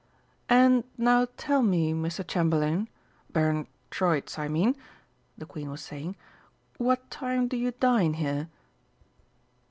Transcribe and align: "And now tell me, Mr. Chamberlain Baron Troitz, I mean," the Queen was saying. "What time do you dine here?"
"And 0.49 0.83
now 0.97 1.27
tell 1.37 1.61
me, 1.61 1.93
Mr. 1.93 2.27
Chamberlain 2.27 2.89
Baron 3.31 3.67
Troitz, 3.91 4.39
I 4.39 4.47
mean," 4.47 4.75
the 5.37 5.45
Queen 5.45 5.69
was 5.69 5.81
saying. 5.81 6.15
"What 6.77 7.11
time 7.11 7.47
do 7.47 7.55
you 7.55 7.69
dine 7.73 8.15
here?" 8.15 8.49